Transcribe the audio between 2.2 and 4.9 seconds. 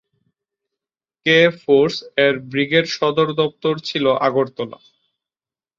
এর ব্রিগেড সদর দপ্তর ছিল আগরতলা।